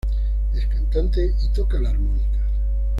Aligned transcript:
Es 0.55 0.65
cantante 0.65 1.35
y 1.43 1.49
toca 1.49 1.79
la 1.79 1.91
armónica. 1.91 2.39